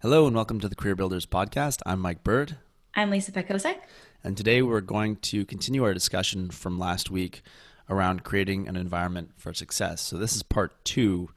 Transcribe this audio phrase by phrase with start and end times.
[0.00, 1.82] Hello and welcome to the Career Builders Podcast.
[1.84, 2.56] I'm Mike Bird.
[2.94, 3.78] I'm Lisa Pekosek.
[4.22, 7.42] And today we're going to continue our discussion from last week
[7.90, 10.00] around creating an environment for success.
[10.00, 11.30] So, this is part two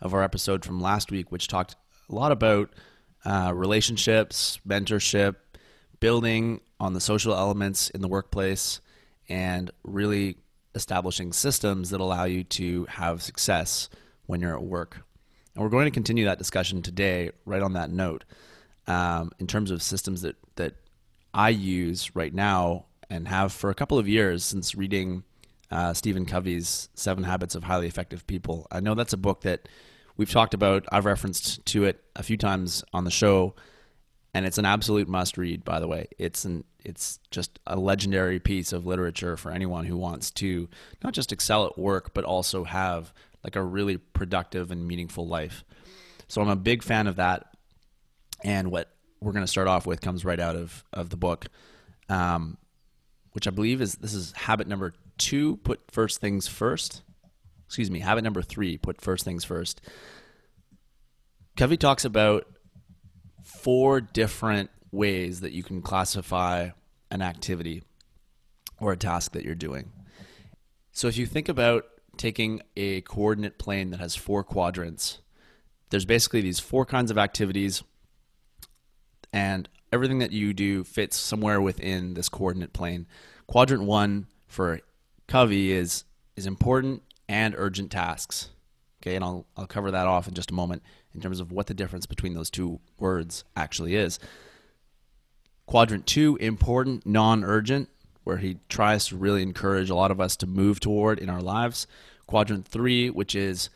[0.00, 1.74] of our episode from last week, which talked
[2.08, 2.70] a lot about
[3.24, 5.34] uh, relationships, mentorship,
[5.98, 8.80] building on the social elements in the workplace,
[9.28, 10.36] and really
[10.76, 13.88] establishing systems that allow you to have success
[14.26, 15.04] when you're at work.
[15.54, 18.24] And we're going to continue that discussion today, right on that note,
[18.86, 20.74] um, in terms of systems that, that
[21.32, 25.22] I use right now and have for a couple of years since reading
[25.70, 28.66] uh, Stephen Covey's Seven Habits of Highly Effective People.
[28.70, 29.68] I know that's a book that
[30.16, 30.84] we've talked about.
[30.90, 33.54] I've referenced to it a few times on the show,
[34.32, 35.64] and it's an absolute must read.
[35.64, 39.96] By the way, it's an it's just a legendary piece of literature for anyone who
[39.96, 40.68] wants to
[41.02, 43.12] not just excel at work, but also have
[43.44, 45.62] like a really productive and meaningful life.
[46.28, 47.46] So I'm a big fan of that.
[48.42, 51.46] And what we're going to start off with comes right out of, of the book,
[52.08, 52.56] um,
[53.32, 57.02] which I believe is this is habit number two put first things first.
[57.66, 59.80] Excuse me, habit number three put first things first.
[61.56, 62.46] Covey talks about
[63.42, 66.70] four different ways that you can classify
[67.10, 67.82] an activity
[68.80, 69.92] or a task that you're doing.
[70.92, 71.86] So if you think about
[72.18, 75.20] taking a coordinate plane that has four quadrants.
[75.90, 77.82] There's basically these four kinds of activities,
[79.32, 83.06] and everything that you do fits somewhere within this coordinate plane.
[83.46, 84.80] Quadrant one for
[85.28, 86.04] Covey is
[86.36, 88.50] is important and urgent tasks.
[89.02, 90.82] Okay, and I'll I'll cover that off in just a moment
[91.14, 94.18] in terms of what the difference between those two words actually is.
[95.66, 97.88] Quadrant two, important, non-urgent,
[98.24, 101.42] where he tries to really encourage a lot of us to move toward in our
[101.42, 101.86] lives.
[102.26, 103.70] Quadrant three, which is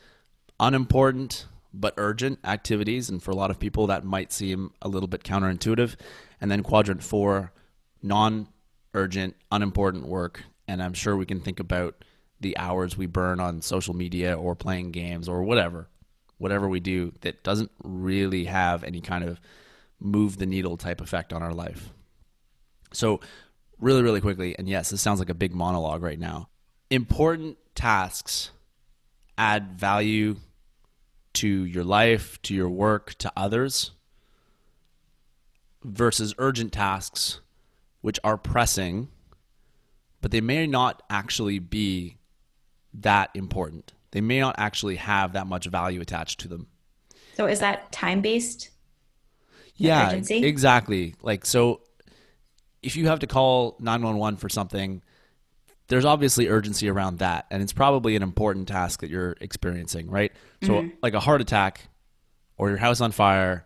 [0.59, 3.09] unimportant but urgent activities.
[3.09, 5.95] And for a lot of people, that might seem a little bit counterintuitive.
[6.41, 7.51] And then quadrant four,
[8.01, 8.47] non
[8.93, 10.43] urgent, unimportant work.
[10.67, 12.03] And I'm sure we can think about
[12.39, 15.89] the hours we burn on social media or playing games or whatever,
[16.37, 19.39] whatever we do that doesn't really have any kind of
[19.99, 21.89] move the needle type effect on our life.
[22.93, 23.19] So,
[23.79, 26.49] really, really quickly, and yes, this sounds like a big monologue right now.
[26.89, 28.51] Important tasks
[29.37, 30.35] add value
[31.33, 33.91] to your life, to your work, to others,
[35.83, 37.39] versus urgent tasks,
[38.01, 39.07] which are pressing,
[40.21, 42.17] but they may not actually be
[42.93, 43.93] that important.
[44.11, 46.67] They may not actually have that much value attached to them.
[47.35, 48.71] So, is that time based?
[49.75, 50.43] Yeah, urgency?
[50.43, 51.15] exactly.
[51.21, 51.81] Like, so
[52.81, 55.01] if you have to call 911 for something,
[55.87, 57.45] there's obviously urgency around that.
[57.51, 60.31] And it's probably an important task that you're experiencing, right?
[60.63, 60.95] So, mm-hmm.
[61.01, 61.89] like a heart attack
[62.57, 63.65] or your house on fire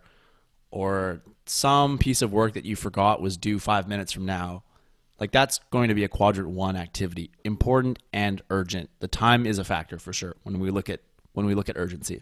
[0.72, 4.64] or some piece of work that you forgot was due five minutes from now,
[5.20, 8.90] like that's going to be a quadrant one activity, important and urgent.
[9.00, 11.02] The time is a factor for sure when we look at
[11.34, 12.22] when we look at urgency.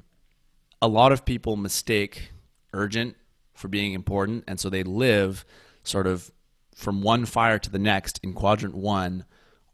[0.82, 2.32] A lot of people mistake
[2.74, 3.16] urgent
[3.54, 5.46] for being important, and so they live
[5.84, 6.32] sort of
[6.76, 9.26] from one fire to the next in quadrant one,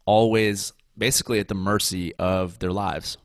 [0.05, 3.17] always basically at the mercy of their lives.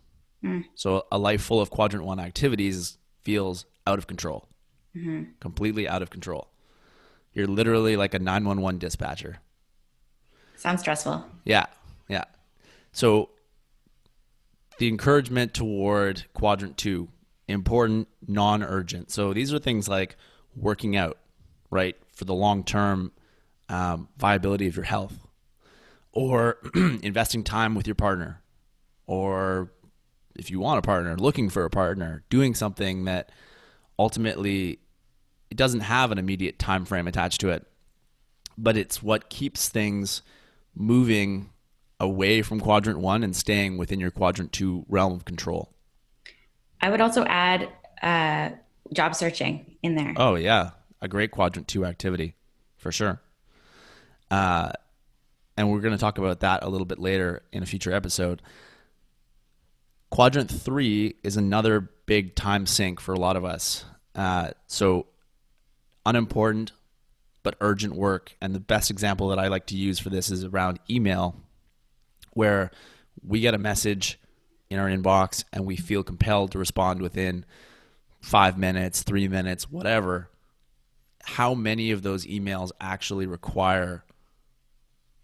[0.45, 0.65] Mm.
[0.75, 4.49] So a life full of quadrant one activities feels out of control,
[4.95, 5.25] mm-hmm.
[5.41, 6.49] completely out of control.
[7.33, 9.39] You're literally like a 911 dispatcher.
[10.57, 11.25] Sounds stressful.
[11.45, 11.67] Yeah,
[12.09, 12.25] yeah.
[12.93, 13.31] So
[14.79, 17.09] the encouragement toward quadrant two,
[17.49, 19.11] important, non urgent.
[19.11, 20.17] So these are things like
[20.55, 21.19] working out,
[21.71, 21.97] right?
[22.13, 23.13] For the long term
[23.69, 25.27] um, viability of your health,
[26.13, 26.59] or
[27.03, 28.43] investing time with your partner,
[29.07, 29.73] or
[30.37, 33.31] if you want a partner, looking for a partner, doing something that
[33.99, 34.79] ultimately
[35.51, 37.67] it doesn't have an immediate time frame attached to it,
[38.57, 40.23] but it's what keeps things
[40.75, 41.51] moving
[42.01, 45.73] away from quadrant one and staying within your quadrant two realm of control.
[46.81, 47.69] I would also add
[48.03, 48.51] uh,
[48.93, 50.15] job searching in there.
[50.17, 52.35] Oh yeah, a great quadrant two activity
[52.77, 53.21] for sure.
[54.33, 54.73] Uh,
[55.59, 58.41] and we're going to talk about that a little bit later in a future episode.
[60.09, 63.85] Quadrant three is another big time sink for a lot of us.
[64.15, 65.07] Uh, so,
[66.07, 66.73] unimportant
[67.43, 68.35] but urgent work.
[68.41, 71.37] And the best example that I like to use for this is around email,
[72.33, 72.71] where
[73.23, 74.19] we get a message
[74.71, 77.45] in our inbox and we feel compelled to respond within
[78.23, 80.31] five minutes, three minutes, whatever.
[81.23, 84.05] How many of those emails actually require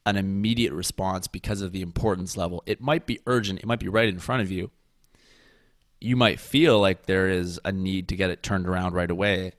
[0.09, 2.63] an immediate response because of the importance level.
[2.65, 4.71] It might be urgent, it might be right in front of you.
[6.01, 9.53] You might feel like there is a need to get it turned around right away,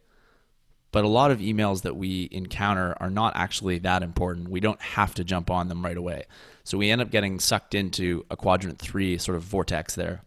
[0.92, 4.50] but a lot of emails that we encounter are not actually that important.
[4.50, 6.24] We don't have to jump on them right away.
[6.64, 10.24] So we end up getting sucked into a quadrant three sort of vortex there.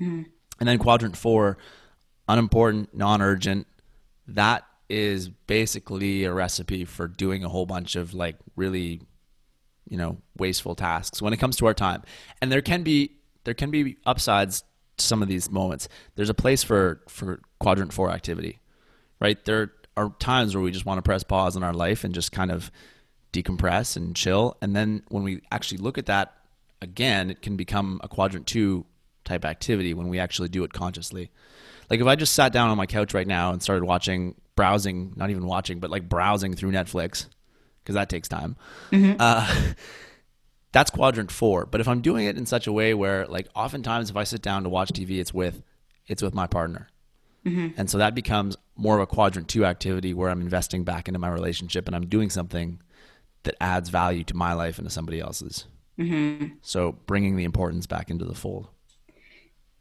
[0.00, 0.22] Mm-hmm.
[0.58, 1.58] And then quadrant four,
[2.28, 3.68] unimportant, non urgent.
[4.26, 9.02] That is basically a recipe for doing a whole bunch of like really,
[9.90, 12.02] you know, wasteful tasks when it comes to our time.
[12.40, 14.64] And there can be there can be upsides
[14.96, 15.88] to some of these moments.
[16.14, 18.60] There's a place for for quadrant four activity,
[19.20, 19.44] right?
[19.44, 22.32] There are times where we just want to press pause in our life and just
[22.32, 22.70] kind of
[23.32, 24.56] decompress and chill.
[24.62, 26.34] And then when we actually look at that
[26.80, 28.86] again, it can become a quadrant two
[29.24, 31.30] type activity when we actually do it consciously.
[31.90, 35.12] Like if I just sat down on my couch right now and started watching, browsing,
[35.16, 37.26] not even watching, but like browsing through Netflix,
[37.90, 38.54] because that takes time.
[38.92, 39.16] Mm-hmm.
[39.18, 39.72] Uh,
[40.72, 41.66] that's quadrant four.
[41.66, 44.42] But if I'm doing it in such a way where, like, oftentimes if I sit
[44.42, 45.60] down to watch TV, it's with,
[46.06, 46.88] it's with my partner.
[47.44, 47.80] Mm-hmm.
[47.80, 51.18] And so that becomes more of a quadrant two activity where I'm investing back into
[51.18, 52.80] my relationship and I'm doing something
[53.42, 55.66] that adds value to my life and to somebody else's.
[55.98, 56.54] Mm-hmm.
[56.62, 58.68] So bringing the importance back into the fold.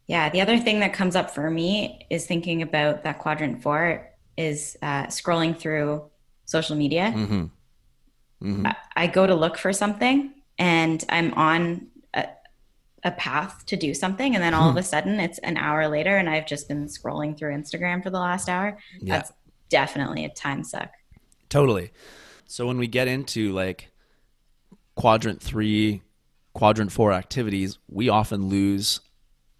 [0.07, 0.29] Yeah.
[0.29, 4.77] The other thing that comes up for me is thinking about that quadrant four is
[4.81, 6.09] uh, scrolling through
[6.45, 7.13] social media.
[7.15, 7.45] Mm-hmm.
[8.41, 8.67] Mm-hmm.
[8.67, 11.87] I, I go to look for something and I'm on
[13.03, 14.77] a path to do something and then all hmm.
[14.77, 18.09] of a sudden it's an hour later and I've just been scrolling through Instagram for
[18.09, 18.77] the last hour.
[18.99, 19.17] Yeah.
[19.17, 19.31] That's
[19.69, 20.91] definitely a time suck.
[21.49, 21.91] Totally.
[22.45, 23.89] So when we get into like
[24.95, 26.01] quadrant 3,
[26.53, 29.01] quadrant 4 activities, we often lose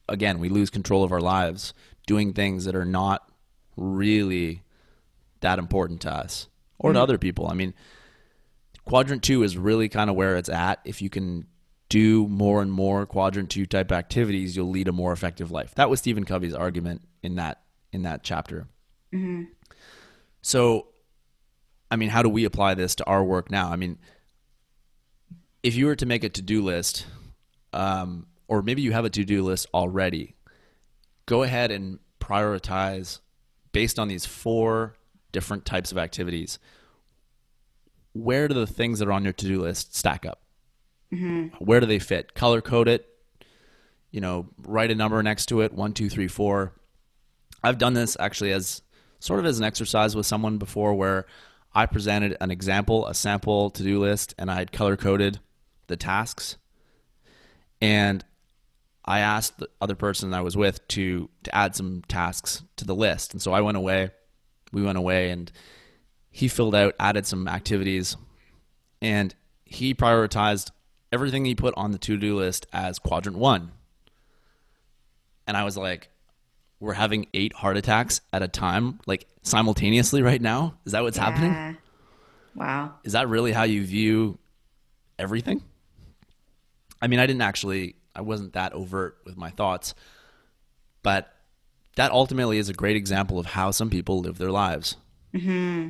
[0.08, 1.74] again, we lose control of our lives
[2.08, 3.32] doing things that are not
[3.78, 4.64] really
[5.42, 6.48] that important to us
[6.78, 6.96] or mm-hmm.
[6.96, 7.48] to other people.
[7.48, 7.74] I mean,
[8.90, 11.46] quadrant 2 is really kind of where it's at if you can
[11.90, 15.74] do more and more quadrant two type activities, you'll lead a more effective life.
[15.76, 18.68] That was Stephen Covey's argument in that in that chapter.
[19.14, 19.46] Mm-hmm.
[20.42, 20.88] So,
[21.90, 23.72] I mean, how do we apply this to our work now?
[23.72, 23.98] I mean,
[25.64, 27.06] if you were to make a to do list,
[27.74, 30.36] um, or maybe you have a to do list already,
[31.26, 33.20] go ahead and prioritize
[33.72, 34.96] based on these four
[35.32, 36.60] different types of activities.
[38.24, 40.42] Where do the things that are on your to do list stack up?
[41.14, 41.64] Mm-hmm.
[41.64, 42.34] Where do they fit?
[42.34, 43.08] Color code it.
[44.12, 45.74] You know, write a number next to it.
[45.74, 46.74] One, two, three, four.
[47.64, 48.82] I've done this actually as
[49.20, 51.26] sort of as an exercise with someone before, where
[51.74, 55.40] I presented an example, a sample to do list, and I had color coded
[55.88, 56.58] the tasks.
[57.82, 58.24] And
[59.06, 62.96] I asked the other person I was with to to add some tasks to the
[62.96, 63.34] list.
[63.34, 64.12] And so I went away.
[64.72, 65.52] We went away and
[66.32, 68.18] he filled out, added some activities,
[69.02, 69.34] and
[69.66, 70.72] he prioritized
[71.12, 73.72] everything he put on the to do list as quadrant one.
[75.48, 76.10] And I was like,
[76.80, 80.76] we're having eight heart attacks at a time, like simultaneously right now?
[80.86, 81.26] Is that what's yeah.
[81.26, 81.78] happening?
[82.56, 82.94] Wow.
[83.04, 84.38] Is that really how you view
[85.18, 85.64] everything?
[87.02, 89.94] I mean, I didn't actually, I wasn't that overt with my thoughts,
[91.04, 91.34] but
[91.96, 94.96] that ultimately is a great example of how some people live their lives.
[95.34, 95.90] Mm-hmm.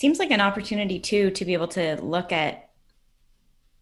[0.00, 2.70] Seems like an opportunity, too, to be able to look at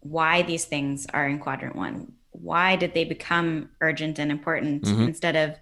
[0.01, 2.11] why these things are in quadrant one.
[2.31, 5.03] Why did they become urgent and important mm-hmm.
[5.03, 5.55] instead of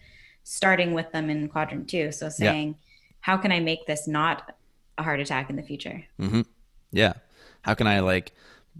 [0.43, 2.11] starting with them in quadrant two?
[2.11, 2.73] So saying, yeah.
[3.19, 4.55] how can I make this not
[4.97, 6.03] a heart attack in the future?
[6.19, 6.41] Mm-hmm.
[6.91, 7.13] Yeah.
[7.61, 8.31] How can I like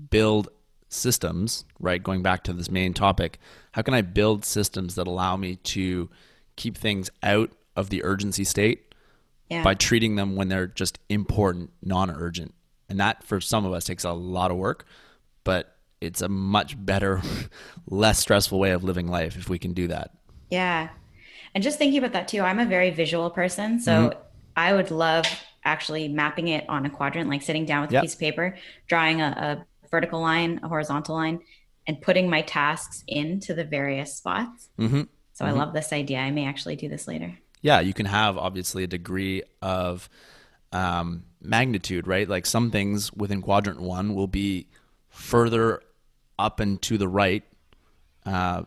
[0.10, 0.50] build
[0.90, 2.02] systems, right?
[2.02, 3.38] Going back to this main topic,
[3.74, 6.10] how can I build systems that allow me to
[6.56, 8.87] keep things out of the urgency state
[9.50, 9.64] yeah.
[9.64, 12.54] by treating them when they're just important, non urgent?
[12.90, 14.86] And that for some of us takes a lot of work
[15.48, 17.22] but it's a much better,
[17.88, 20.12] less stressful way of living life if we can do that.
[20.50, 20.90] Yeah.
[21.56, 23.80] And just thinking about that too, I'm a very visual person.
[23.80, 24.20] So mm-hmm.
[24.58, 25.26] I would love
[25.64, 28.02] actually mapping it on a quadrant, like sitting down with yep.
[28.02, 31.40] a piece of paper, drawing a, a, vertical line, a horizontal line,
[31.88, 34.68] and putting my tasks into the various spots.
[34.78, 35.04] Mm-hmm.
[35.32, 35.46] So mm-hmm.
[35.46, 36.20] I love this idea.
[36.20, 37.40] I may actually do this later.
[37.62, 40.10] Yeah, you can have obviously a degree of
[40.72, 42.28] um, magnitude, right?
[42.28, 44.68] Like some things within quadrant one will be
[45.10, 45.82] further
[46.38, 47.44] up and to the right,
[48.26, 48.64] uh,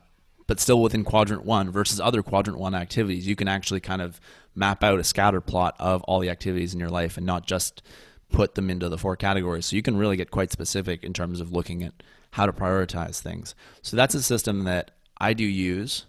[0.46, 3.26] but still within quadrant one versus other quadrant one activities.
[3.26, 4.20] You can actually kind of
[4.54, 7.82] map out a scatter plot of all the activities in your life and not just
[8.30, 9.66] put them into the four categories.
[9.66, 11.94] So you can really get quite specific in terms of looking at
[12.32, 13.54] how to prioritize things.
[13.82, 16.06] So that's a system that I do use.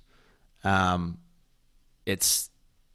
[0.63, 1.17] Um,
[2.05, 2.50] it's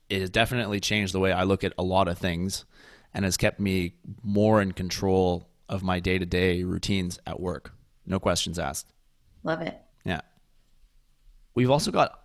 [0.08, 2.64] it has definitely changed the way I look at a lot of things
[3.12, 7.72] and has kept me more in control of my day to day routines at work.
[8.06, 8.92] No questions asked.
[9.42, 9.80] Love it.
[10.04, 10.20] Yeah.
[11.54, 12.20] We've also got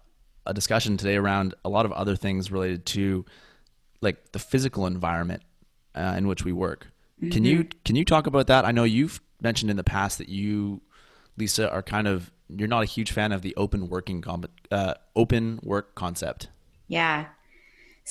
[0.46, 3.26] a discussion today around a lot of other things related to
[4.02, 5.44] like the physical environment
[5.96, 6.88] uh, in which we work.
[7.22, 7.30] Mm-hmm.
[7.30, 8.66] Can you can you talk about that?
[8.66, 10.82] I know you've mentioned in the past that you,
[11.38, 14.24] Lisa, are kind of you're not a huge fan of the open working
[14.72, 16.50] uh, open work concept.
[16.88, 17.28] Yeah.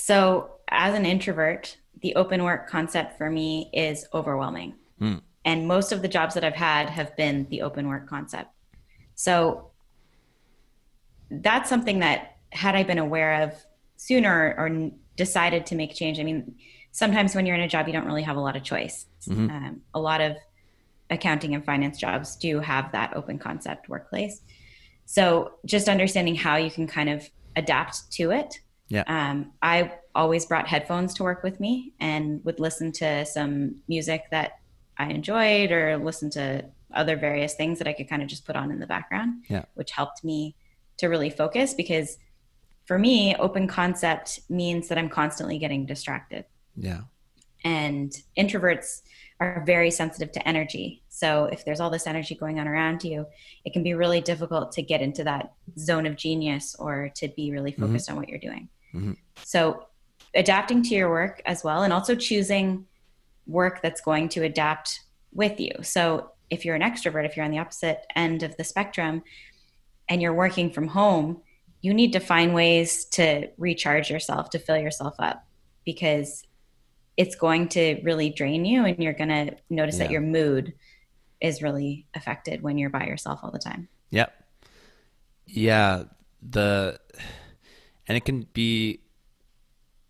[0.02, 4.75] So as an introvert, the open work concept for me is overwhelming.
[4.99, 5.21] Mm.
[5.45, 8.50] And most of the jobs that I've had have been the open work concept.
[9.14, 9.71] So
[11.30, 13.54] that's something that had I been aware of
[13.97, 16.19] sooner or decided to make change.
[16.19, 16.54] I mean,
[16.92, 19.04] sometimes when you're in a job, you don't really have a lot of choice.
[19.28, 19.50] Mm-hmm.
[19.50, 20.38] Um, a lot of
[21.11, 24.40] accounting and finance jobs do have that open concept workplace.
[25.04, 28.61] So just understanding how you can kind of adapt to it.
[28.90, 29.04] Yeah.
[29.06, 34.25] Um, I always brought headphones to work with me and would listen to some music
[34.32, 34.59] that
[34.99, 38.56] I enjoyed or listen to other various things that I could kind of just put
[38.56, 39.64] on in the background, yeah.
[39.75, 40.56] which helped me
[40.99, 42.18] to really focus because
[42.85, 46.44] for me, open concept means that I'm constantly getting distracted.
[46.76, 47.02] Yeah.
[47.62, 49.02] And introverts
[49.38, 51.02] are very sensitive to energy.
[51.09, 53.26] So if there's all this energy going on around you,
[53.64, 57.52] it can be really difficult to get into that zone of genius or to be
[57.52, 57.87] really mm-hmm.
[57.87, 58.16] focused mm-hmm.
[58.16, 58.68] on what you're doing.
[58.94, 59.12] Mm-hmm.
[59.42, 59.87] So
[60.35, 62.87] adapting to your work as well, and also choosing
[63.47, 65.00] work that's going to adapt
[65.32, 65.73] with you.
[65.82, 69.23] So if you're an extrovert, if you're on the opposite end of the spectrum
[70.09, 71.40] and you're working from home,
[71.80, 75.47] you need to find ways to recharge yourself, to fill yourself up
[75.85, 76.44] because
[77.16, 80.04] it's going to really drain you and you're going to notice yeah.
[80.04, 80.75] that your mood
[81.40, 83.88] is really affected when you're by yourself all the time.
[84.11, 84.32] Yep.
[85.47, 86.04] Yeah,
[86.42, 86.99] the
[88.11, 88.99] and it can be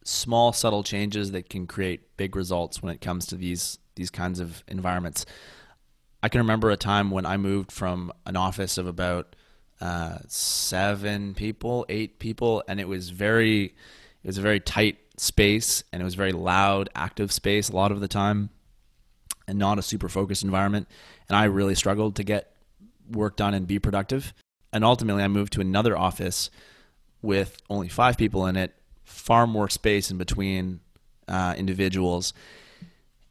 [0.05, 4.41] small subtle changes that can create big results when it comes to these these kinds
[4.41, 5.27] of environments.
[6.23, 9.37] I can remember a time when I moved from an office of about
[9.83, 15.85] uh, seven people, eight people, and it was very, it was a very tight space
[15.93, 18.49] and it was very loud, active space a lot of the time
[19.47, 20.89] and not a super focused environment.
[21.29, 22.57] And I really struggled to get
[23.11, 24.33] work done and be productive.
[24.73, 26.49] And ultimately, I moved to another office
[27.23, 28.75] with only five people in it,
[29.05, 30.81] far more space in between
[31.29, 32.33] uh, individuals,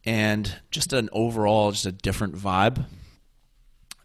[0.04, 2.84] and just an overall, just a different vibe,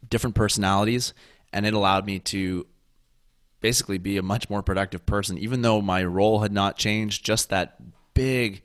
[0.09, 1.13] different personalities.
[1.53, 2.67] And it allowed me to
[3.61, 7.23] basically be a much more productive person, even though my role had not changed.
[7.25, 7.81] Just that
[8.13, 8.61] big,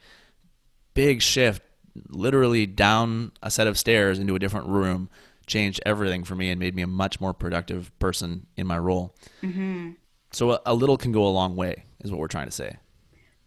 [0.94, 1.62] big shift,
[2.08, 5.08] literally down a set of stairs into a different room,
[5.46, 9.14] changed everything for me and made me a much more productive person in my role.
[9.42, 9.90] Mm-hmm.
[10.32, 12.76] So a, a little can go a long way, is what we're trying to say.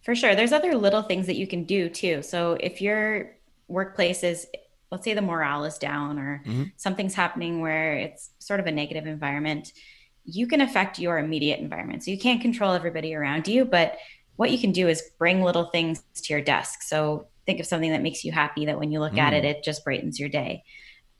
[0.03, 0.35] For sure.
[0.35, 2.21] There's other little things that you can do too.
[2.21, 3.35] So if your
[3.67, 4.47] workplace is,
[4.91, 6.63] let's say the morale is down or mm-hmm.
[6.75, 9.71] something's happening where it's sort of a negative environment,
[10.25, 12.03] you can affect your immediate environment.
[12.03, 13.97] So you can't control everybody around you, but
[14.35, 16.81] what you can do is bring little things to your desk.
[16.81, 19.19] So think of something that makes you happy that when you look mm.
[19.19, 19.49] at it, mm.
[19.49, 20.63] it just brightens your day.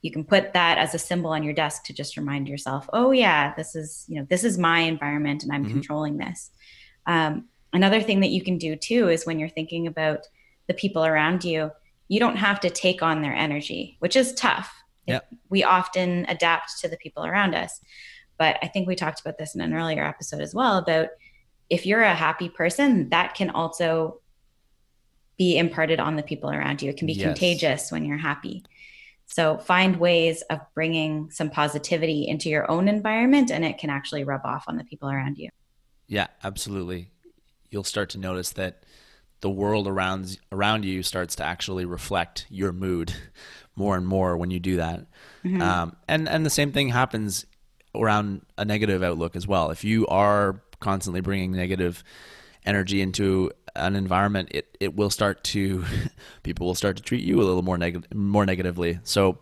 [0.04, 3.10] You can put that as a symbol on your desk to just remind yourself, oh
[3.12, 5.74] yeah, this is, you know, this is my environment and I'm mm-hmm.
[5.74, 6.52] controlling this.
[7.08, 10.28] Um, another thing that you can do too is when you're thinking about
[10.68, 11.72] the people around you,
[12.10, 14.72] you don't have to take on their energy, which is tough.
[15.08, 15.26] Yep.
[15.50, 17.82] We often adapt to the people around us.
[18.38, 21.10] But I think we talked about this in an earlier episode as well about
[21.70, 24.20] if you're a happy person, that can also
[25.38, 26.90] be imparted on the people around you.
[26.90, 27.26] It can be yes.
[27.26, 28.64] contagious when you're happy.
[29.34, 34.24] So find ways of bringing some positivity into your own environment and it can actually
[34.24, 35.50] rub off on the people around you.
[36.06, 37.10] Yeah, absolutely.
[37.72, 38.84] You'll start to notice that
[39.42, 43.12] the world around around you starts to actually reflect your mood
[43.76, 45.08] more and more when you do that.
[45.44, 45.64] Mm-hmm.
[45.64, 47.48] Um, and and the same thing happens
[47.96, 49.72] around a negative outlook as well.
[49.72, 52.04] If you are constantly bringing negative
[52.68, 55.84] energy into an environment, it, it will start to
[56.44, 59.00] people will start to treat you a little more negative more negatively.
[59.04, 59.40] So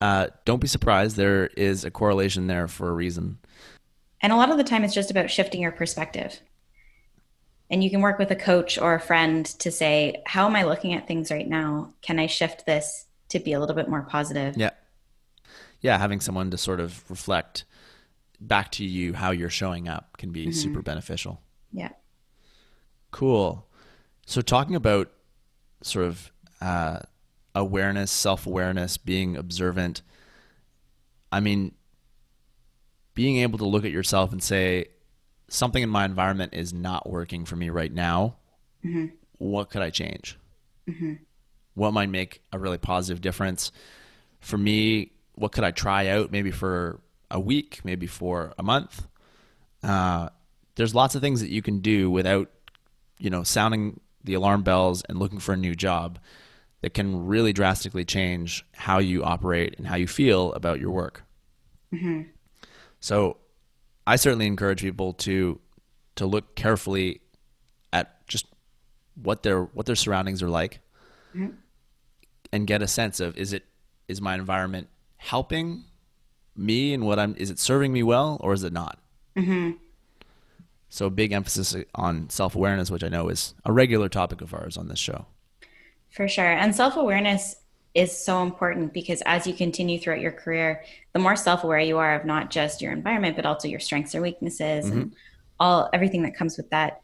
[0.00, 1.16] uh, don't be surprised.
[1.16, 3.38] There is a correlation there for a reason.
[4.20, 6.40] And a lot of the time, it's just about shifting your perspective.
[7.70, 10.64] And you can work with a coach or a friend to say, "How am I
[10.64, 11.94] looking at things right now?
[12.02, 14.70] Can I shift this to be a little bit more positive?" Yeah,
[15.80, 15.98] yeah.
[15.98, 17.64] Having someone to sort of reflect
[18.40, 20.52] back to you how you're showing up can be mm-hmm.
[20.52, 21.40] super beneficial.
[21.72, 21.90] Yeah.
[23.14, 23.64] Cool.
[24.26, 25.08] So talking about
[25.82, 26.98] sort of uh,
[27.54, 30.02] awareness, self awareness, being observant.
[31.30, 31.76] I mean,
[33.14, 34.86] being able to look at yourself and say,
[35.46, 38.36] something in my environment is not working for me right now.
[38.84, 39.06] Mm-hmm.
[39.38, 40.36] What could I change?
[40.88, 41.14] Mm-hmm.
[41.74, 43.70] What might make a really positive difference?
[44.40, 49.06] For me, what could I try out maybe for a week, maybe for a month.
[49.82, 50.30] Uh,
[50.76, 52.50] there's lots of things that you can do without,
[53.24, 56.18] you know, sounding the alarm bells and looking for a new job.
[56.82, 61.22] that can really drastically change how you operate and how you feel about your work.
[61.94, 62.24] Mm-hmm.
[63.00, 63.38] So,
[64.06, 65.58] I certainly encourage people to
[66.16, 67.22] to look carefully
[67.90, 68.44] at just
[69.14, 70.80] what their what their surroundings are like,
[71.34, 71.56] mm-hmm.
[72.52, 73.64] and get a sense of is it
[74.06, 75.84] is my environment helping
[76.54, 78.98] me and what I'm is it serving me well or is it not?
[79.38, 79.78] Mm-hmm.
[80.94, 84.76] So big emphasis on self awareness, which I know is a regular topic of ours
[84.76, 85.26] on this show.
[86.10, 87.56] For sure, and self awareness
[87.94, 91.98] is so important because as you continue throughout your career, the more self aware you
[91.98, 95.00] are of not just your environment but also your strengths or weaknesses mm-hmm.
[95.00, 95.16] and
[95.58, 97.00] all everything that comes with that,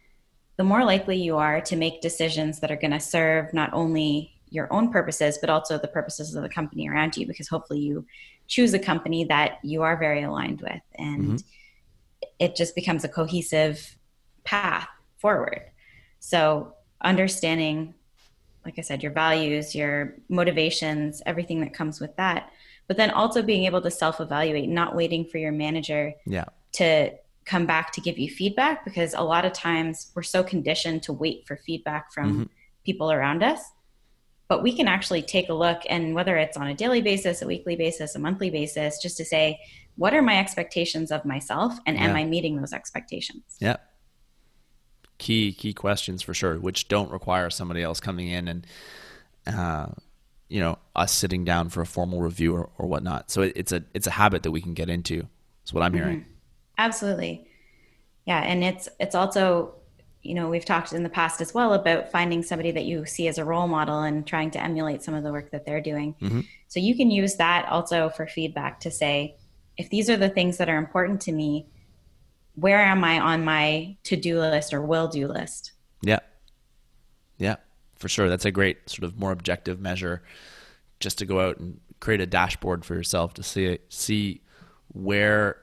[0.56, 4.32] the more likely you are to make decisions that are going to serve not only
[4.50, 8.06] your own purposes but also the purposes of the company around you because hopefully you
[8.46, 11.36] choose a company that you are very aligned with and mm-hmm.
[12.40, 13.96] It just becomes a cohesive
[14.42, 15.62] path forward
[16.18, 17.94] so understanding
[18.64, 22.50] like i said your values your motivations everything that comes with that
[22.88, 26.46] but then also being able to self evaluate not waiting for your manager yeah.
[26.72, 27.12] to
[27.44, 31.12] come back to give you feedback because a lot of times we're so conditioned to
[31.12, 32.42] wait for feedback from mm-hmm.
[32.84, 33.60] people around us
[34.50, 37.46] but we can actually take a look and whether it's on a daily basis a
[37.46, 39.58] weekly basis a monthly basis just to say
[39.94, 42.04] what are my expectations of myself and yeah.
[42.04, 43.42] am i meeting those expectations?
[43.60, 43.76] Yeah.
[45.18, 48.66] Key key questions for sure which don't require somebody else coming in and
[49.46, 49.86] uh,
[50.48, 53.30] you know us sitting down for a formal review or, or whatnot.
[53.30, 55.28] So it, it's a it's a habit that we can get into
[55.62, 56.02] That's what i'm mm-hmm.
[56.02, 56.24] hearing
[56.76, 57.46] absolutely.
[58.26, 59.74] Yeah and it's it's also
[60.22, 63.28] you know we've talked in the past as well about finding somebody that you see
[63.28, 66.14] as a role model and trying to emulate some of the work that they're doing.
[66.20, 66.40] Mm-hmm.
[66.68, 69.36] so you can use that also for feedback to say
[69.76, 71.66] if these are the things that are important to me
[72.54, 75.72] where am i on my to-do list or will do list?
[76.02, 76.18] Yeah.
[77.38, 77.56] Yeah
[78.00, 78.28] for sure.
[78.28, 80.22] That's a great sort of more objective measure
[80.98, 84.40] just to go out and create a dashboard for yourself to see see
[84.88, 85.58] where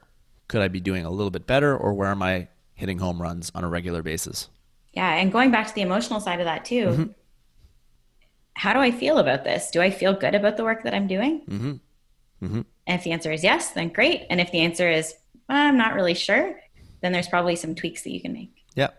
[0.48, 3.52] could i be doing a little bit better or where am i hitting home runs
[3.54, 4.50] on a regular basis.
[4.94, 6.86] Yeah, and going back to the emotional side of that too.
[6.86, 7.06] Mm-hmm.
[8.54, 9.70] How do I feel about this?
[9.70, 11.42] Do I feel good about the work that I'm doing?
[11.42, 12.46] Mm-hmm.
[12.46, 12.62] Mm-hmm.
[12.88, 14.26] And if the answer is yes, then great.
[14.30, 15.13] And if the answer is
[15.50, 16.60] well, I'm not really sure,
[17.02, 18.63] then there's probably some tweaks that you can make.
[18.76, 18.90] Yeah.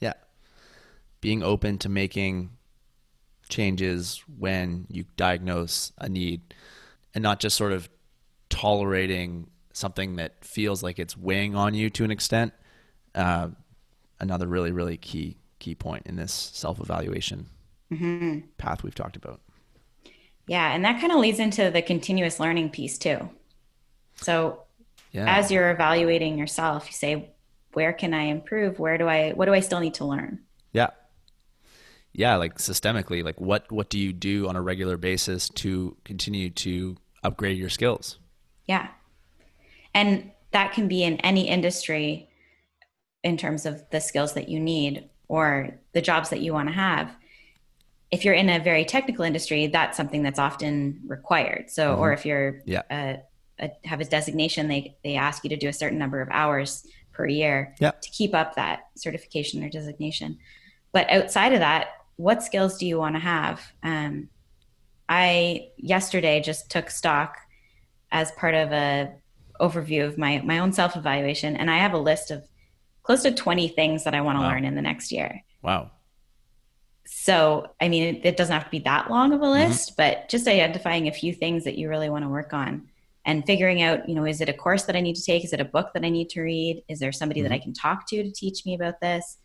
[0.00, 0.14] Yeah.
[1.20, 2.50] Being open to making
[3.48, 6.54] changes when you diagnose a need
[7.14, 7.88] and not just sort of
[8.48, 12.52] tolerating something that feels like it's weighing on you to an extent
[13.14, 13.48] uh,
[14.20, 17.46] another really really key key point in this self evaluation
[17.92, 18.40] mm-hmm.
[18.58, 19.40] path we've talked about.
[20.46, 23.28] Yeah, and that kind of leads into the continuous learning piece too.
[24.16, 24.62] So
[25.12, 25.38] yeah.
[25.38, 27.30] as you're evaluating yourself, you say,
[27.72, 28.78] where can I improve?
[28.78, 30.40] Where do I what do I still need to learn?
[30.72, 30.90] Yeah.
[32.12, 36.50] Yeah, like systemically, like what what do you do on a regular basis to continue
[36.50, 38.18] to upgrade your skills?
[38.66, 38.88] Yeah.
[39.94, 42.28] And that can be in any industry
[43.22, 46.74] in terms of the skills that you need or the jobs that you want to
[46.74, 47.14] have
[48.12, 52.00] if you're in a very technical industry that's something that's often required so mm-hmm.
[52.00, 52.82] or if you're yeah.
[52.90, 53.20] a,
[53.58, 56.86] a, have a designation they they ask you to do a certain number of hours
[57.12, 57.90] per year yeah.
[57.90, 60.38] to keep up that certification or designation
[60.92, 64.28] but outside of that what skills do you want to have um,
[65.08, 67.38] i yesterday just took stock
[68.10, 69.10] as part of a
[69.60, 72.46] overview of my my own self evaluation and i have a list of
[73.02, 74.50] close to 20 things that I want to wow.
[74.50, 75.42] learn in the next year.
[75.62, 75.90] Wow.
[77.04, 79.68] So, I mean, it, it, doesn't have to be that long of a mm-hmm.
[79.68, 79.96] list, mm-hmm.
[79.96, 82.88] but just identifying a few things that you really want to work on
[83.24, 85.44] and figuring out, you know, is it a course that I need to take?
[85.44, 86.82] Is it a book that I need to read?
[86.88, 87.50] Is there somebody mm-hmm.
[87.50, 89.38] that I can talk to to teach me about this?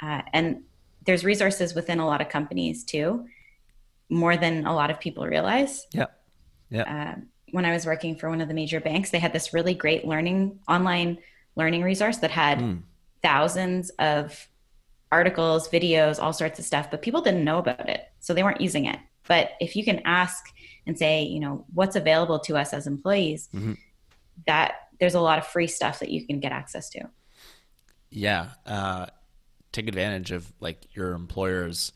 [0.00, 0.62] Uh, and
[1.04, 3.26] there's resources within a lot of companies too,
[4.08, 5.86] more than a lot of people realize.
[5.92, 6.06] Yeah.
[6.70, 7.14] Yeah.
[7.16, 9.74] Uh, when I was working for one of the major banks, they had this really
[9.74, 11.18] great learning online
[11.56, 12.82] learning resource that had mm.
[13.22, 14.48] thousands of
[15.10, 18.02] articles, videos, all sorts of stuff, but people didn't know about it.
[18.20, 18.98] So they weren't using it.
[19.28, 20.44] But if you can ask
[20.86, 23.74] and say, you know, what's available to us as employees, mm-hmm.
[24.46, 27.08] that there's a lot of free stuff that you can get access to.
[28.10, 28.50] Yeah.
[28.66, 29.06] Uh,
[29.70, 31.92] take advantage of like your employer's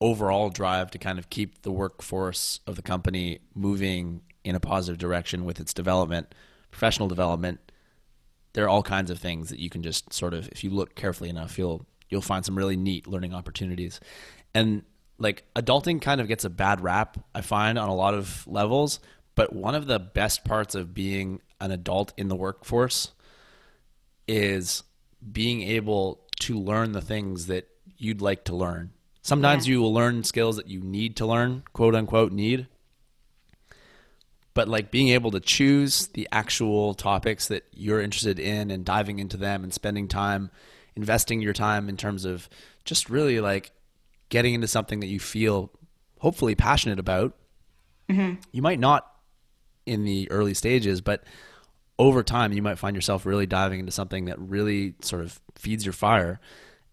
[0.00, 4.98] overall drive to kind of keep the workforce of the company moving in a positive
[4.98, 6.34] direction with its development,
[6.70, 7.72] professional development,
[8.58, 10.96] there are all kinds of things that you can just sort of, if you look
[10.96, 14.00] carefully enough, you'll you'll find some really neat learning opportunities.
[14.52, 14.82] And
[15.16, 18.98] like adulting kind of gets a bad rap, I find, on a lot of levels.
[19.36, 23.12] But one of the best parts of being an adult in the workforce
[24.26, 24.82] is
[25.30, 28.90] being able to learn the things that you'd like to learn.
[29.22, 29.74] Sometimes yeah.
[29.74, 32.66] you will learn skills that you need to learn, quote unquote, need.
[34.58, 39.20] But like being able to choose the actual topics that you're interested in and diving
[39.20, 40.50] into them and spending time,
[40.96, 42.48] investing your time in terms of
[42.84, 43.70] just really like
[44.30, 45.70] getting into something that you feel
[46.18, 47.36] hopefully passionate about.
[48.10, 48.40] Mm-hmm.
[48.50, 49.08] You might not
[49.86, 51.22] in the early stages, but
[51.96, 55.86] over time you might find yourself really diving into something that really sort of feeds
[55.86, 56.40] your fire.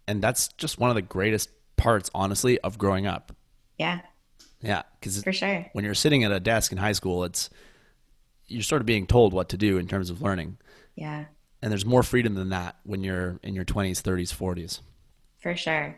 [0.07, 3.35] And that's just one of the greatest parts, honestly, of growing up.
[3.79, 4.01] Yeah.
[4.65, 7.49] Yeah, because for sure, when you're sitting at a desk in high school, it's
[8.47, 10.57] you're sort of being told what to do in terms of learning.
[10.95, 11.25] Yeah.
[11.61, 14.79] And there's more freedom than that when you're in your 20s, 30s, 40s.
[15.39, 15.95] For sure.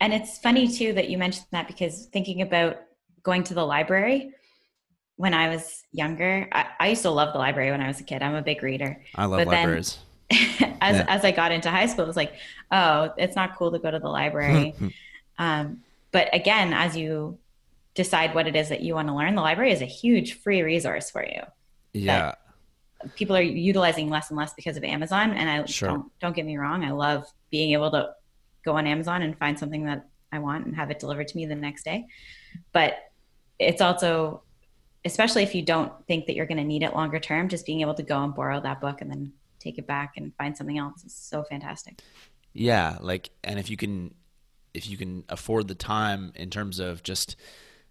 [0.00, 2.80] And it's funny too that you mentioned that because thinking about
[3.22, 4.32] going to the library
[5.16, 8.04] when I was younger, I, I used to love the library when I was a
[8.04, 8.22] kid.
[8.22, 9.00] I'm a big reader.
[9.14, 9.98] I love but libraries.
[10.30, 11.06] Then, as yeah.
[11.08, 12.34] as I got into high school, it was like,
[12.72, 14.74] oh, it's not cool to go to the library.
[15.38, 17.38] um, but again, as you
[17.94, 20.62] decide what it is that you want to learn, the library is a huge free
[20.62, 21.42] resource for you.
[21.92, 22.34] Yeah.
[23.14, 25.32] People are utilizing less and less because of Amazon.
[25.32, 25.88] And I sure.
[25.88, 28.14] don't don't get me wrong, I love being able to
[28.64, 31.46] go on Amazon and find something that I want and have it delivered to me
[31.46, 32.06] the next day.
[32.72, 32.96] But
[33.58, 34.42] it's also
[35.04, 37.82] especially if you don't think that you're going to need it longer term, just being
[37.82, 40.78] able to go and borrow that book and then take it back and find something
[40.78, 42.00] else is so fantastic.
[42.52, 44.14] Yeah, like and if you can
[44.72, 47.36] if you can afford the time in terms of just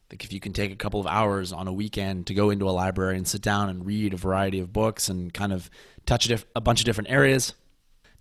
[0.10, 2.70] like if you can take a couple of hours on a weekend to go into
[2.70, 5.70] a library and sit down and read a variety of books and kind of
[6.06, 7.54] touch a, diff- a bunch of different areas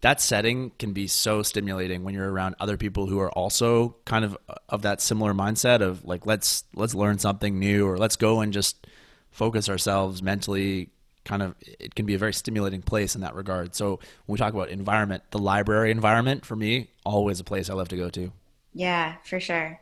[0.02, 4.24] that setting can be so stimulating when you're around other people who are also kind
[4.24, 8.16] of uh, of that similar mindset of like let's let's learn something new or let's
[8.16, 8.86] go and just
[9.30, 10.90] focus ourselves mentally
[11.24, 13.74] kind of it can be a very stimulating place in that regard.
[13.76, 17.74] So when we talk about environment the library environment for me always a place i
[17.74, 18.32] love to go to.
[18.74, 19.80] Yeah for sure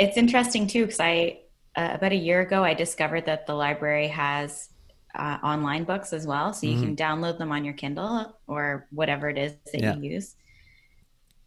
[0.00, 1.40] it's interesting too because I
[1.76, 4.70] uh, about a year ago I discovered that the library has
[5.14, 6.94] uh, online books as well, so you mm-hmm.
[6.94, 9.96] can download them on your Kindle or whatever it is that yeah.
[9.96, 10.36] you use.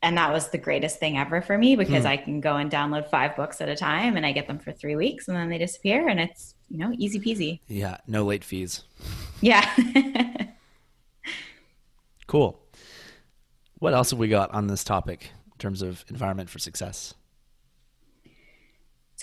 [0.03, 2.07] And that was the greatest thing ever for me because mm.
[2.07, 4.73] I can go and download five books at a time, and I get them for
[4.73, 7.61] three weeks, and then they disappear, and it's you know easy peasy.
[7.67, 8.83] Yeah, no late fees.
[9.41, 9.67] Yeah.
[12.27, 12.59] cool.
[13.79, 17.15] What else have we got on this topic in terms of environment for success?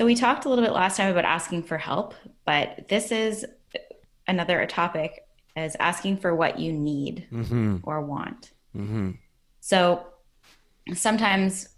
[0.01, 2.15] So we talked a little bit last time about asking for help,
[2.47, 3.45] but this is
[4.27, 7.77] another topic as asking for what you need mm-hmm.
[7.83, 8.53] or want.
[8.75, 9.11] Mm-hmm.
[9.61, 10.07] So
[10.95, 11.69] sometimes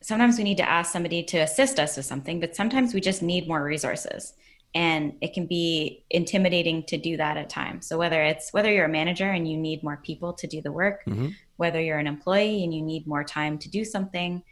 [0.00, 3.22] sometimes we need to ask somebody to assist us with something, but sometimes we just
[3.22, 4.34] need more resources.
[4.74, 7.86] And it can be intimidating to do that at times.
[7.86, 10.72] So whether it's whether you're a manager and you need more people to do the
[10.72, 11.28] work, mm-hmm.
[11.58, 14.42] whether you're an employee and you need more time to do something,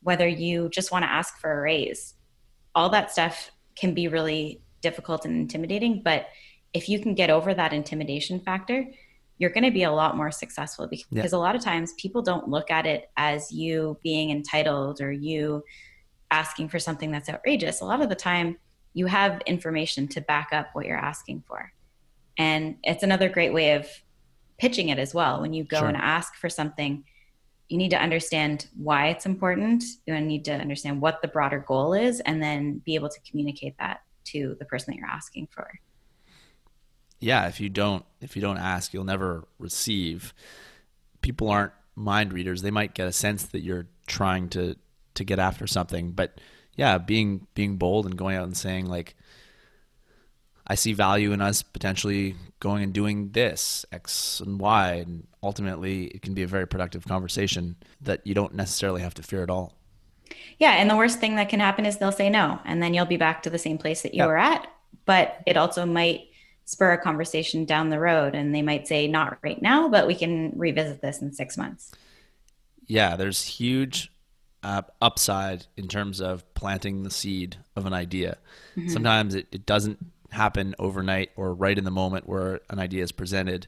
[0.00, 2.14] whether you just want to ask for a raise,
[2.74, 6.02] all that stuff can be really difficult and intimidating.
[6.02, 6.26] But
[6.72, 8.86] if you can get over that intimidation factor,
[9.38, 11.26] you're going to be a lot more successful because yeah.
[11.32, 15.64] a lot of times people don't look at it as you being entitled or you
[16.30, 17.80] asking for something that's outrageous.
[17.80, 18.58] A lot of the time,
[18.94, 21.72] you have information to back up what you're asking for.
[22.38, 23.88] And it's another great way of
[24.58, 25.40] pitching it as well.
[25.40, 25.88] When you go sure.
[25.88, 27.04] and ask for something,
[27.72, 29.82] you need to understand why it's important.
[30.06, 33.76] You need to understand what the broader goal is, and then be able to communicate
[33.78, 35.68] that to the person that you're asking for.
[37.18, 40.34] Yeah, if you don't if you don't ask, you'll never receive.
[41.22, 42.60] People aren't mind readers.
[42.60, 44.76] They might get a sense that you're trying to
[45.14, 46.40] to get after something, but
[46.76, 49.16] yeah, being being bold and going out and saying like
[50.66, 56.04] I see value in us potentially going and doing this X and Y, and ultimately
[56.06, 59.50] it can be a very productive conversation that you don't necessarily have to fear at
[59.50, 59.74] all.
[60.58, 63.06] Yeah, and the worst thing that can happen is they'll say no, and then you'll
[63.06, 64.66] be back to the same place that you were at.
[65.04, 66.28] But it also might
[66.64, 70.14] spur a conversation down the road, and they might say not right now, but we
[70.14, 71.92] can revisit this in six months.
[72.86, 74.12] Yeah, there's huge
[74.62, 78.38] uh, upside in terms of planting the seed of an idea.
[78.76, 78.88] Mm-hmm.
[78.88, 79.98] Sometimes it, it doesn't
[80.32, 83.66] happen overnight or right in the moment where an idea is presented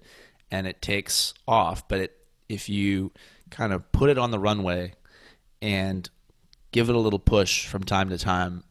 [0.51, 1.87] and it takes off.
[1.89, 2.17] But it,
[2.49, 3.13] if you
[3.51, 4.95] kind of put it on the runway
[5.61, 6.09] and
[6.73, 8.65] give it a little push from time to time,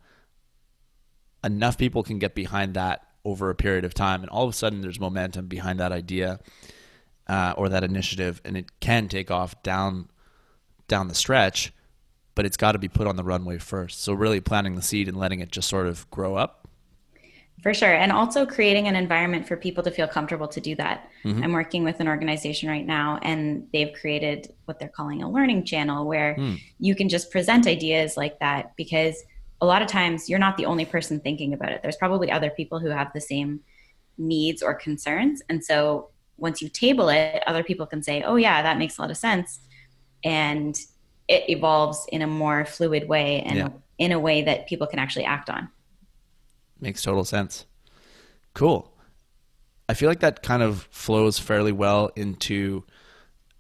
[1.44, 4.22] enough people can get behind that over a period of time.
[4.22, 6.40] And all of a sudden, there's momentum behind that idea
[7.28, 10.10] uh, or that initiative, and it can take off down
[10.88, 11.72] down the stretch.
[12.36, 14.02] But it's got to be put on the runway first.
[14.02, 16.63] So really planting the seed and letting it just sort of grow up
[17.64, 17.94] For sure.
[17.94, 21.10] And also creating an environment for people to feel comfortable to do that.
[21.24, 21.44] Mm-hmm.
[21.44, 25.64] I'm working with an organization right now, and they've created what they're calling a learning
[25.64, 26.60] channel where mm.
[26.80, 29.24] you can just present ideas like that because
[29.62, 31.82] a lot of times you're not the only person thinking about it.
[31.82, 33.62] There's probably other people who have the same
[34.18, 35.42] needs or concerns.
[35.48, 39.02] And so once you table it, other people can say, oh, yeah, that makes a
[39.02, 39.62] lot of sense.
[40.22, 40.78] And
[41.30, 43.70] it evolves in a more fluid way and yeah.
[43.98, 45.70] in a way that people can actually act on.
[46.84, 47.66] Makes total sense.
[48.54, 48.94] Cool.
[49.88, 52.84] I feel like that kind of flows fairly well into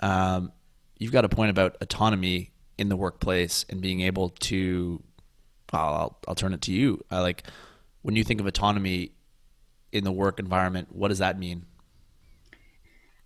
[0.01, 0.51] um,
[0.99, 5.01] you've got a point about autonomy in the workplace and being able to.
[5.71, 7.01] Well, I'll, I'll turn it to you.
[7.09, 7.47] I like
[8.01, 9.13] when you think of autonomy
[9.93, 10.89] in the work environment.
[10.91, 11.65] What does that mean?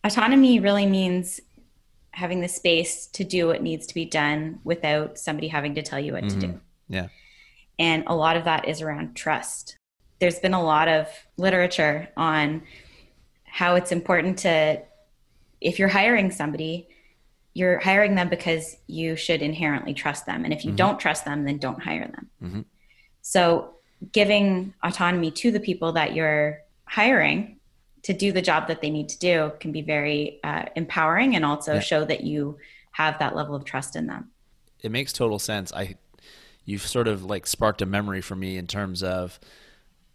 [0.04, 1.42] Autonomy really means
[2.12, 6.00] having the space to do what needs to be done without somebody having to tell
[6.00, 6.40] you what mm-hmm.
[6.40, 6.62] to do.
[6.88, 7.08] Yeah.
[7.80, 9.77] And a lot of that is around trust
[10.20, 12.64] there's been a lot of literature on
[13.46, 14.82] how it's important to
[15.62, 16.88] if you're hiring somebody
[17.54, 20.78] you're hiring them because you should inherently trust them and if you mm-hmm.
[20.78, 22.62] don't trust them then don't hire them mm-hmm.
[23.22, 23.74] so
[24.12, 27.58] giving autonomy to the people that you're hiring
[28.04, 31.44] to do the job that they need to do can be very uh, empowering and
[31.44, 31.80] also yeah.
[31.80, 32.58] show that you
[32.92, 34.30] have that level of trust in them
[34.82, 35.96] it makes total sense i
[36.64, 39.40] you've sort of like sparked a memory for me in terms of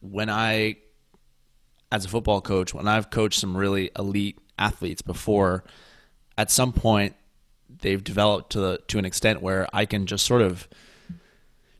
[0.02, 0.76] when I,
[1.90, 5.64] as a football coach, when I've coached some really elite athletes before,
[6.36, 7.14] at some point
[7.80, 10.68] they've developed to the, to an extent where I can just sort of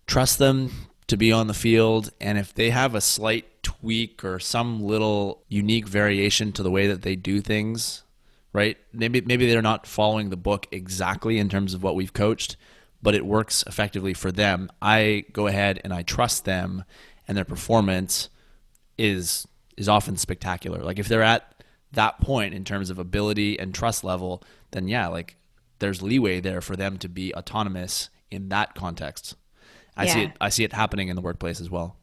[0.06, 0.70] trust them
[1.08, 5.42] to be on the field, and if they have a slight tweak or some little
[5.48, 8.02] unique variation to the way that they do things,
[8.52, 8.76] right?
[8.92, 12.56] Maybe maybe they're not following the book exactly in terms of what we've coached,
[13.02, 14.70] but it works effectively for them.
[14.80, 16.85] I go ahead and I trust them
[17.28, 18.28] and their performance
[18.98, 20.82] is is often spectacular.
[20.82, 25.08] Like if they're at that point in terms of ability and trust level, then yeah,
[25.08, 25.37] like
[25.78, 29.35] there's leeway there for them to be autonomous in that context.
[29.96, 30.14] I yeah.
[30.14, 31.96] see it I see it happening in the workplace as well.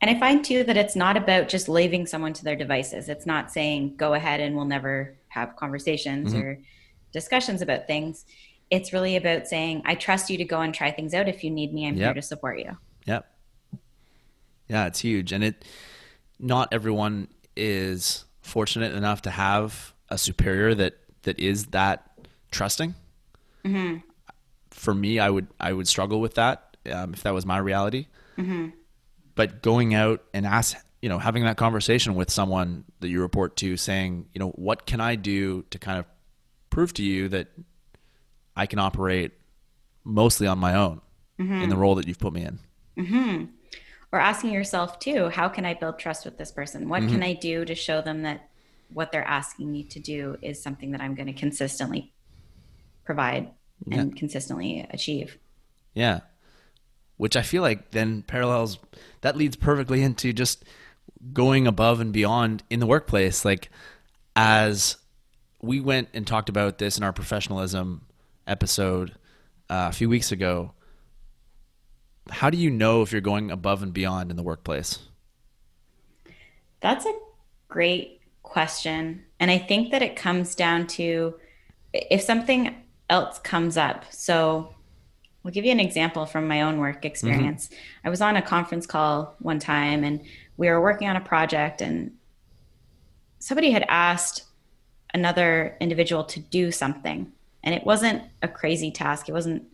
[0.00, 3.08] And I find too that it's not about just leaving someone to their devices.
[3.08, 6.42] It's not saying go ahead and we'll never have conversations mm-hmm.
[6.42, 6.58] or
[7.12, 8.24] discussions about things.
[8.70, 11.50] It's really about saying I trust you to go and try things out if you
[11.50, 12.08] need me I'm yep.
[12.08, 12.76] here to support you.
[13.06, 13.31] Yep.
[14.68, 15.64] Yeah, it's huge, and it
[16.38, 22.10] not everyone is fortunate enough to have a superior that that is that
[22.50, 22.94] trusting.
[23.64, 23.98] Mm-hmm.
[24.70, 28.06] For me, I would I would struggle with that um, if that was my reality.
[28.38, 28.68] Mm-hmm.
[29.34, 33.56] But going out and ask, you know, having that conversation with someone that you report
[33.58, 36.06] to, saying, you know, what can I do to kind of
[36.70, 37.48] prove to you that
[38.56, 39.32] I can operate
[40.04, 41.00] mostly on my own
[41.38, 41.62] mm-hmm.
[41.62, 42.58] in the role that you've put me in.
[44.12, 46.88] Or asking yourself too how can i build trust with this person?
[46.88, 47.12] What mm-hmm.
[47.12, 48.48] can i do to show them that
[48.92, 52.12] what they're asking me to do is something that i'm going to consistently
[53.04, 53.50] provide
[53.90, 55.38] and consistently achieve?
[55.94, 56.20] Yeah.
[57.16, 58.78] Which i feel like then parallels
[59.22, 60.64] that leads perfectly into just
[61.32, 63.44] going above and beyond in the workplace.
[63.44, 63.70] Like
[64.34, 64.96] as
[65.60, 68.02] we went and talked about this in our professionalism
[68.46, 69.12] episode
[69.70, 70.72] uh, a few weeks ago
[72.30, 74.98] how do you know if you're going above and beyond in the workplace?
[76.80, 77.12] That's a
[77.68, 79.24] great question.
[79.40, 81.34] And I think that it comes down to
[81.92, 82.74] if something
[83.08, 84.04] else comes up.
[84.10, 84.74] So
[85.44, 87.66] I'll give you an example from my own work experience.
[87.68, 88.06] Mm-hmm.
[88.06, 90.22] I was on a conference call one time and
[90.56, 92.12] we were working on a project and
[93.38, 94.44] somebody had asked
[95.14, 97.32] another individual to do something
[97.64, 99.28] and it wasn't a crazy task.
[99.28, 99.64] It wasn't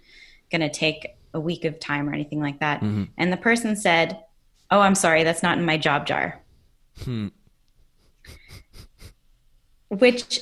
[0.51, 2.81] going to take a week of time or anything like that.
[2.81, 3.05] Mm-hmm.
[3.17, 4.23] And the person said,
[4.71, 6.43] Oh, I'm sorry, that's not in my job jar.
[7.03, 7.29] Hmm.
[9.89, 10.41] Which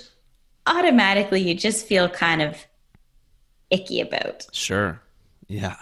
[0.67, 2.67] automatically you just feel kind of
[3.71, 4.47] icky about.
[4.53, 5.01] Sure.
[5.47, 5.77] Yeah.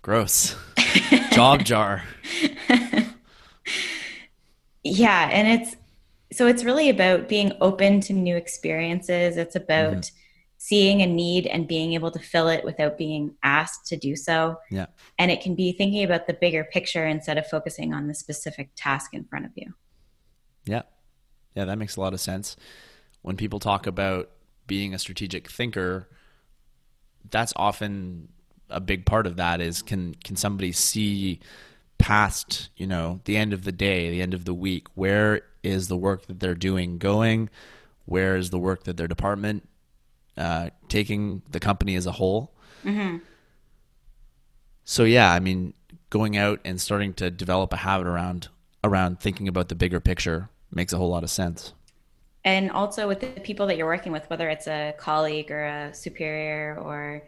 [0.00, 0.56] Gross.
[1.32, 2.02] job jar.
[4.82, 5.28] yeah.
[5.30, 5.76] And it's,
[6.32, 9.36] so it's really about being open to new experiences.
[9.36, 10.16] It's about, mm-hmm
[10.64, 14.56] seeing a need and being able to fill it without being asked to do so.
[14.70, 14.86] Yeah.
[15.18, 18.70] And it can be thinking about the bigger picture instead of focusing on the specific
[18.76, 19.74] task in front of you.
[20.64, 20.82] Yeah.
[21.56, 22.54] Yeah, that makes a lot of sense.
[23.22, 24.30] When people talk about
[24.68, 26.08] being a strategic thinker,
[27.28, 28.28] that's often
[28.70, 31.40] a big part of that is can can somebody see
[31.98, 35.88] past, you know, the end of the day, the end of the week, where is
[35.88, 37.50] the work that they're doing going?
[38.04, 39.68] Where is the work that their department
[40.36, 42.52] uh, taking the company as a whole.
[42.84, 43.18] Mm-hmm.
[44.84, 45.74] So yeah, I mean,
[46.10, 48.48] going out and starting to develop a habit around
[48.84, 51.72] around thinking about the bigger picture makes a whole lot of sense.
[52.44, 55.94] And also with the people that you're working with, whether it's a colleague or a
[55.94, 57.22] superior or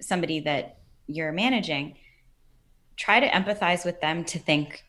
[0.00, 1.96] somebody that you're managing,
[2.96, 4.84] try to empathize with them to think,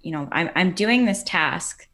[0.00, 1.86] you know, I'm, I'm doing this task.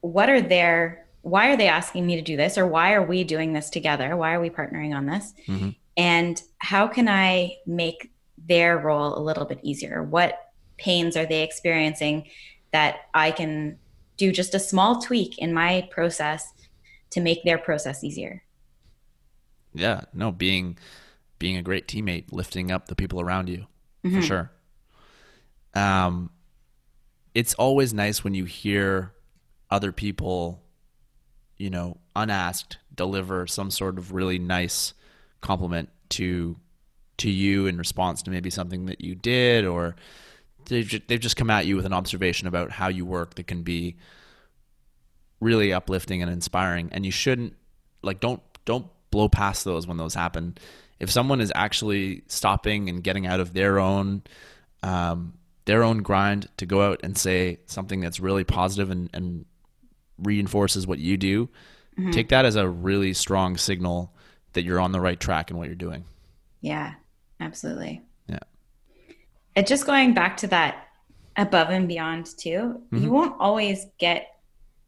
[0.00, 2.58] What are their, why are they asking me to do this?
[2.58, 4.14] Or why are we doing this together?
[4.14, 5.32] Why are we partnering on this?
[5.48, 5.70] Mm-hmm.
[5.96, 10.02] And how can I make their role a little bit easier?
[10.02, 12.28] What pains are they experiencing
[12.72, 13.78] that I can
[14.18, 16.52] do just a small tweak in my process
[17.10, 18.42] to make their process easier?
[19.72, 20.76] Yeah, no, being
[21.38, 23.66] being a great teammate, lifting up the people around you,
[24.04, 24.16] mm-hmm.
[24.16, 24.52] for sure.
[25.74, 26.30] Um,
[27.34, 29.14] it's always nice when you hear
[29.70, 30.63] other people,
[31.58, 34.94] you know, unasked, deliver some sort of really nice
[35.40, 36.56] compliment to
[37.16, 39.94] to you in response to maybe something that you did or
[40.66, 43.62] they've they've just come at you with an observation about how you work that can
[43.62, 43.96] be
[45.40, 46.88] really uplifting and inspiring.
[46.92, 47.54] And you shouldn't
[48.02, 50.56] like don't don't blow past those when those happen.
[50.98, 54.22] If someone is actually stopping and getting out of their own
[54.82, 55.34] um,
[55.66, 59.44] their own grind to go out and say something that's really positive and, and
[60.18, 61.48] reinforces what you do
[61.98, 62.10] mm-hmm.
[62.10, 64.12] take that as a really strong signal
[64.52, 66.04] that you're on the right track in what you're doing.
[66.60, 66.94] Yeah
[67.40, 68.02] absolutely.
[69.56, 70.88] It just going back to that
[71.36, 72.98] above and beyond too mm-hmm.
[72.98, 74.40] you won't always get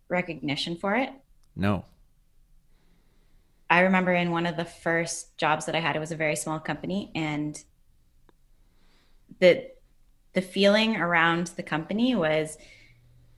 [0.08, 1.10] recognition for it.
[1.54, 1.84] No.
[3.68, 6.36] I remember in one of the first jobs that i had it was a very
[6.36, 7.62] small company and
[9.40, 9.68] the
[10.34, 12.56] the feeling around the company was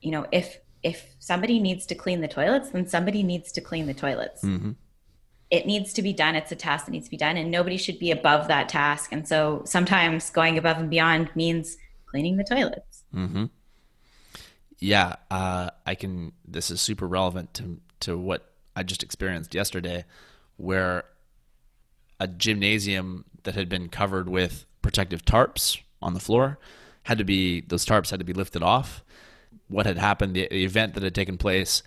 [0.01, 3.85] you know if if somebody needs to clean the toilets then somebody needs to clean
[3.85, 4.71] the toilets mm-hmm
[5.49, 6.35] it needs to be done.
[6.35, 9.11] It's a task that needs to be done, and nobody should be above that task.
[9.11, 13.03] And so sometimes going above and beyond means cleaning the toilets.
[13.13, 13.45] Mm-hmm.
[14.77, 16.33] Yeah, uh, I can.
[16.47, 20.05] This is super relevant to to what I just experienced yesterday,
[20.57, 21.05] where
[22.19, 26.59] a gymnasium that had been covered with protective tarps on the floor
[27.03, 29.03] had to be those tarps had to be lifted off.
[29.67, 30.35] What had happened?
[30.35, 31.83] The, the event that had taken place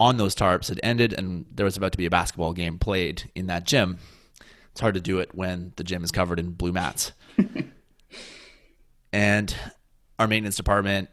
[0.00, 3.30] on those tarps had ended and there was about to be a basketball game played
[3.34, 3.98] in that gym.
[4.72, 7.12] It's hard to do it when the gym is covered in blue mats.
[9.12, 9.54] and
[10.18, 11.08] our maintenance department,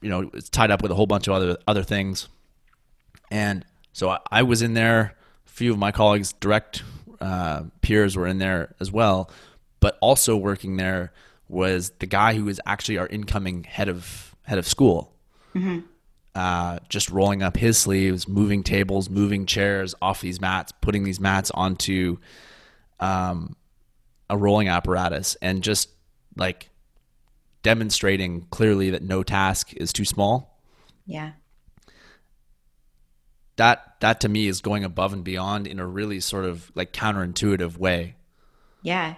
[0.00, 2.28] you know, it's tied up with a whole bunch of other other things.
[3.30, 5.16] And so I, I was in there.
[5.46, 6.82] A few of my colleagues, direct
[7.20, 9.30] uh, peers, were in there as well.
[9.80, 11.12] But also working there
[11.48, 15.12] was the guy who was actually our incoming head of head of school.
[15.54, 15.80] Mm-hmm
[16.34, 21.20] uh, just rolling up his sleeves, moving tables, moving chairs off these mats, putting these
[21.20, 22.18] mats onto
[23.00, 23.56] um,
[24.28, 25.88] a rolling apparatus, and just
[26.36, 26.70] like
[27.62, 30.60] demonstrating clearly that no task is too small.
[31.04, 31.32] Yeah.
[33.56, 36.92] That that to me is going above and beyond in a really sort of like
[36.92, 38.14] counterintuitive way.
[38.82, 39.16] Yeah.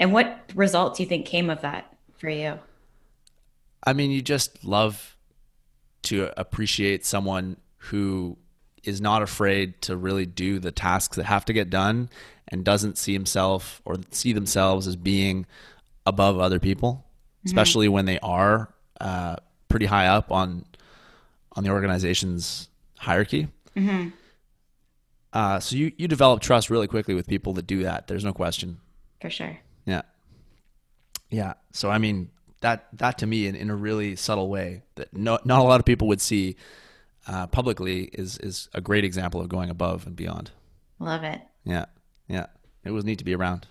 [0.00, 2.58] And what results do you think came of that for you?
[3.84, 5.11] I mean, you just love
[6.02, 8.36] to appreciate someone who
[8.84, 12.08] is not afraid to really do the tasks that have to get done
[12.48, 15.46] and doesn't see himself or see themselves as being
[16.04, 17.04] above other people,
[17.38, 17.46] mm-hmm.
[17.46, 19.36] especially when they are uh,
[19.68, 20.64] pretty high up on
[21.54, 23.48] on the organization's hierarchy.
[23.76, 24.08] Mm-hmm.
[25.32, 28.06] Uh, so you you develop trust really quickly with people that do that.
[28.06, 28.78] There's no question.
[29.20, 29.58] For sure.
[29.86, 30.02] Yeah.
[31.30, 31.54] Yeah.
[31.72, 32.30] So I mean,
[32.62, 35.78] that that to me in, in a really subtle way that no, not a lot
[35.78, 36.56] of people would see
[37.28, 40.50] uh, publicly is is a great example of going above and beyond.
[40.98, 41.40] Love it.
[41.64, 41.86] Yeah,
[42.28, 42.46] yeah.
[42.84, 43.66] It was neat to be around.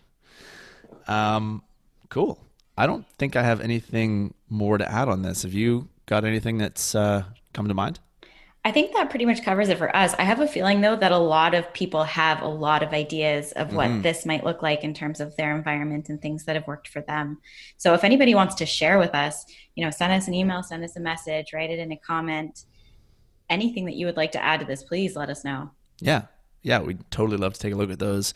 [1.08, 1.64] Um,
[2.10, 2.40] cool.
[2.78, 5.44] I don't think I have anything more to add on this.
[5.44, 7.24] Have you got anything that's uh,
[7.54, 8.00] come to mind?
[8.64, 10.14] I think that pretty much covers it for us.
[10.20, 13.54] I have a feeling though that a lot of people have a lot of ideas
[13.54, 14.02] of what mm-hmm.
[14.04, 17.02] this might look like in terms of their environment and things that have worked for
[17.02, 17.40] them.
[17.78, 20.84] So if anybody wants to share with us, you know, send us an email, send
[20.84, 22.66] us a message, write it in a comment.
[23.50, 25.72] Anything that you would like to add to this, please let us know.
[26.00, 26.24] Yeah.
[26.62, 28.36] Yeah, we'd totally love to take a look at those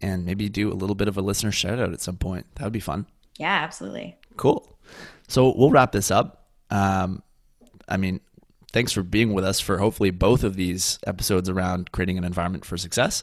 [0.00, 2.46] and maybe do a little bit of a listener shout out at some point.
[2.56, 3.06] That would be fun.
[3.38, 4.16] Yeah, absolutely.
[4.36, 4.76] Cool.
[5.28, 6.48] So we'll wrap this up.
[6.70, 7.22] Um,
[7.88, 8.20] I mean,
[8.72, 12.64] thanks for being with us for hopefully both of these episodes around creating an environment
[12.64, 13.22] for success.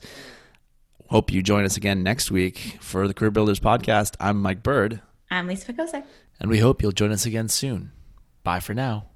[1.07, 4.15] Hope you join us again next week for the Career Builders podcast.
[4.19, 5.01] I'm Mike Bird.
[5.31, 6.03] I'm Lisa Picosek.
[6.39, 7.91] And we hope you'll join us again soon.
[8.43, 9.07] Bye for now.